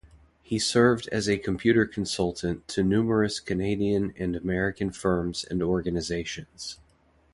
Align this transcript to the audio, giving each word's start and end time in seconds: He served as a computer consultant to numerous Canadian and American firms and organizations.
He 0.41 0.57
served 0.57 1.07
as 1.11 1.29
a 1.29 1.37
computer 1.37 1.85
consultant 1.85 2.67
to 2.69 2.81
numerous 2.81 3.39
Canadian 3.39 4.15
and 4.17 4.35
American 4.35 4.89
firms 4.89 5.43
and 5.43 5.61
organizations. 5.61 6.79